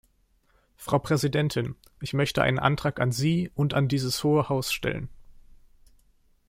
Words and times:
Frau 0.77 0.97
Präsidentin, 0.97 1.75
ich 2.01 2.13
möchte 2.13 2.41
einen 2.41 2.57
Antrag 2.57 2.99
an 2.99 3.11
Sie 3.11 3.51
und 3.53 3.75
an 3.75 3.87
dieses 3.87 4.23
Hohe 4.23 4.49
Haus 4.49 4.73
stellen. 4.73 5.09